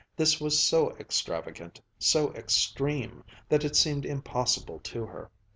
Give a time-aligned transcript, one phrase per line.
[0.15, 5.29] This was so extravagant, so extreme, that it seemed impossible to her.